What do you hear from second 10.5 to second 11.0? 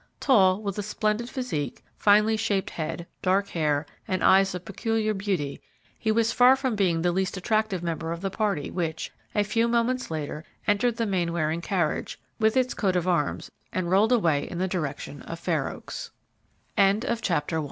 entered